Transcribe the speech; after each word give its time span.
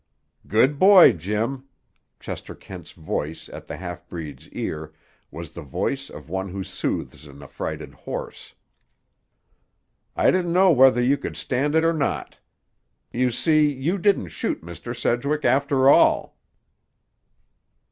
"Good 0.47 0.79
boy, 0.79 1.11
Jim!" 1.13 1.65
Chester 2.19 2.55
Kent's 2.55 2.93
voice, 2.93 3.49
at 3.49 3.67
the 3.67 3.77
half 3.77 4.09
breed's 4.09 4.47
ear, 4.49 4.95
was 5.29 5.53
the 5.53 5.61
voice 5.61 6.09
of 6.09 6.27
one 6.27 6.49
who 6.49 6.63
soothes 6.63 7.27
an 7.27 7.43
affrighted 7.43 7.93
horse. 7.93 8.55
"I 10.15 10.31
didn't 10.31 10.53
know 10.53 10.71
whether 10.71 11.03
you 11.03 11.17
could 11.19 11.37
stand 11.37 11.75
it 11.75 11.85
or 11.85 11.93
not. 11.93 12.39
You 13.11 13.29
see, 13.29 13.71
you 13.71 13.99
didn't 13.99 14.29
shoot 14.29 14.63
Mr. 14.65 14.99
Sedgwick, 14.99 15.45
after 15.45 15.87
all." 15.87 16.35